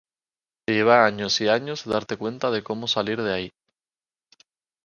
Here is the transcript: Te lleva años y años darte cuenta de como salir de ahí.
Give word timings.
Te 0.65 0.73
lleva 0.73 1.05
años 1.05 1.39
y 1.41 1.47
años 1.47 1.85
darte 1.85 2.17
cuenta 2.17 2.49
de 2.49 2.63
como 2.63 2.87
salir 2.87 3.21
de 3.21 3.33
ahí. 3.35 3.51